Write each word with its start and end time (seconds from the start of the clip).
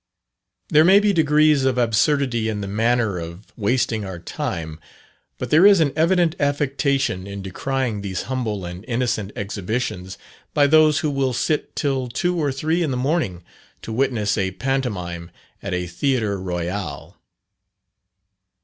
There 0.69 0.83
may 0.83 0.99
be 0.99 1.13
degrees 1.13 1.63
of 1.63 1.77
absurdity 1.77 2.49
in 2.49 2.61
the 2.61 2.67
manner 2.67 3.19
of 3.19 3.45
wasting 3.55 4.03
our 4.03 4.17
time, 4.17 4.79
but 5.37 5.51
there 5.51 5.63
is 5.63 5.79
an 5.79 5.93
evident 5.95 6.35
affectation 6.39 7.27
in 7.27 7.43
decrying 7.43 8.01
these 8.01 8.23
humble 8.23 8.65
and 8.65 8.83
innocent 8.87 9.31
exhibitions, 9.35 10.17
by 10.55 10.65
those 10.65 11.01
who 11.01 11.11
will 11.11 11.33
sit 11.33 11.75
till 11.75 12.07
two 12.07 12.35
or 12.35 12.51
three 12.51 12.81
in 12.81 12.89
the 12.89 12.97
morning 12.97 13.43
to 13.83 13.93
witness 13.93 14.39
a 14.39 14.49
pantomime 14.49 15.29
at 15.61 15.75
a 15.75 15.85
theatre 15.85 16.41
royal. 16.41 17.15